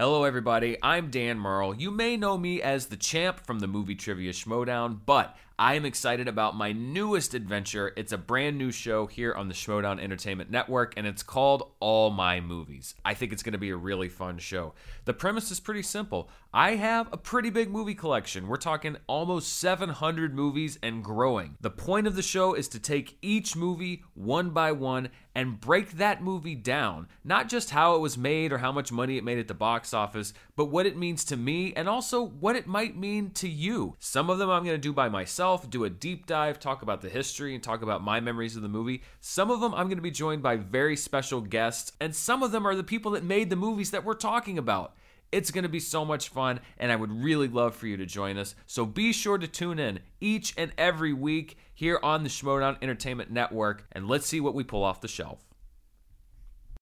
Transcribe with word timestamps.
Hello, 0.00 0.22
everybody. 0.22 0.76
I'm 0.80 1.10
Dan 1.10 1.40
Murrell. 1.40 1.74
You 1.74 1.90
may 1.90 2.16
know 2.16 2.38
me 2.38 2.62
as 2.62 2.86
the 2.86 2.96
champ 2.96 3.44
from 3.44 3.58
the 3.58 3.66
movie 3.66 3.96
Trivia 3.96 4.30
Schmoedown, 4.30 5.00
but 5.04 5.36
I 5.60 5.74
am 5.74 5.84
excited 5.84 6.28
about 6.28 6.54
my 6.54 6.70
newest 6.70 7.34
adventure. 7.34 7.92
It's 7.96 8.12
a 8.12 8.16
brand 8.16 8.56
new 8.56 8.70
show 8.70 9.08
here 9.08 9.34
on 9.34 9.48
the 9.48 9.54
Schmoedown 9.54 10.00
Entertainment 10.00 10.52
Network, 10.52 10.94
and 10.96 11.04
it's 11.04 11.24
called 11.24 11.72
All 11.80 12.10
My 12.10 12.40
Movies. 12.40 12.94
I 13.04 13.14
think 13.14 13.32
it's 13.32 13.42
going 13.42 13.54
to 13.54 13.58
be 13.58 13.70
a 13.70 13.76
really 13.76 14.08
fun 14.08 14.38
show. 14.38 14.74
The 15.04 15.14
premise 15.14 15.50
is 15.50 15.58
pretty 15.58 15.82
simple. 15.82 16.30
I 16.54 16.76
have 16.76 17.08
a 17.12 17.16
pretty 17.16 17.50
big 17.50 17.70
movie 17.70 17.96
collection. 17.96 18.46
We're 18.46 18.56
talking 18.56 18.98
almost 19.08 19.58
700 19.58 20.32
movies 20.32 20.78
and 20.80 21.02
growing. 21.02 21.56
The 21.60 21.70
point 21.70 22.06
of 22.06 22.14
the 22.14 22.22
show 22.22 22.54
is 22.54 22.68
to 22.68 22.78
take 22.78 23.18
each 23.20 23.56
movie 23.56 24.04
one 24.14 24.50
by 24.50 24.70
one 24.70 25.08
and 25.34 25.60
break 25.60 25.92
that 25.98 26.22
movie 26.22 26.54
down. 26.54 27.08
Not 27.24 27.48
just 27.48 27.70
how 27.70 27.96
it 27.96 28.00
was 28.00 28.16
made 28.16 28.52
or 28.52 28.58
how 28.58 28.70
much 28.70 28.92
money 28.92 29.18
it 29.18 29.24
made 29.24 29.38
at 29.38 29.48
the 29.48 29.54
box 29.54 29.87
office, 29.94 30.32
but 30.56 30.66
what 30.66 30.86
it 30.86 30.96
means 30.96 31.24
to 31.24 31.36
me 31.36 31.72
and 31.74 31.88
also 31.88 32.22
what 32.24 32.56
it 32.56 32.66
might 32.66 32.96
mean 32.96 33.30
to 33.30 33.48
you. 33.48 33.96
Some 33.98 34.30
of 34.30 34.38
them 34.38 34.50
I'm 34.50 34.64
going 34.64 34.74
to 34.74 34.78
do 34.78 34.92
by 34.92 35.08
myself, 35.08 35.68
do 35.68 35.84
a 35.84 35.90
deep 35.90 36.26
dive, 36.26 36.58
talk 36.58 36.82
about 36.82 37.00
the 37.00 37.08
history, 37.08 37.54
and 37.54 37.62
talk 37.62 37.82
about 37.82 38.02
my 38.02 38.20
memories 38.20 38.56
of 38.56 38.62
the 38.62 38.68
movie. 38.68 39.02
Some 39.20 39.50
of 39.50 39.60
them 39.60 39.74
I'm 39.74 39.86
going 39.86 39.98
to 39.98 40.02
be 40.02 40.10
joined 40.10 40.42
by 40.42 40.56
very 40.56 40.96
special 40.96 41.40
guests, 41.40 41.92
and 42.00 42.14
some 42.14 42.42
of 42.42 42.52
them 42.52 42.66
are 42.66 42.74
the 42.74 42.84
people 42.84 43.12
that 43.12 43.24
made 43.24 43.50
the 43.50 43.56
movies 43.56 43.90
that 43.90 44.04
we're 44.04 44.14
talking 44.14 44.58
about. 44.58 44.94
It's 45.30 45.50
going 45.50 45.64
to 45.64 45.68
be 45.68 45.80
so 45.80 46.04
much 46.06 46.30
fun, 46.30 46.60
and 46.78 46.90
I 46.90 46.96
would 46.96 47.12
really 47.12 47.48
love 47.48 47.74
for 47.74 47.86
you 47.86 47.98
to 47.98 48.06
join 48.06 48.38
us. 48.38 48.54
So 48.66 48.86
be 48.86 49.12
sure 49.12 49.36
to 49.36 49.46
tune 49.46 49.78
in 49.78 50.00
each 50.20 50.54
and 50.56 50.72
every 50.78 51.12
week 51.12 51.58
here 51.74 52.00
on 52.02 52.22
the 52.22 52.30
Schmoedown 52.30 52.78
Entertainment 52.80 53.30
Network, 53.30 53.86
and 53.92 54.08
let's 54.08 54.26
see 54.26 54.40
what 54.40 54.54
we 54.54 54.64
pull 54.64 54.82
off 54.82 55.02
the 55.02 55.08
shelf. 55.08 55.44